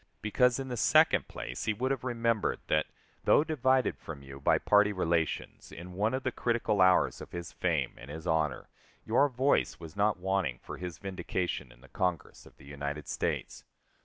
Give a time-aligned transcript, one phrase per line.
[0.23, 2.87] Because, in the second place, he would have remembered that,
[3.25, 7.51] though divided from you by party relations, in one of the critical hours of his
[7.53, 8.67] fame and his honor,
[9.05, 13.63] your voice was not wanting for his vindication in the Congress of the United States.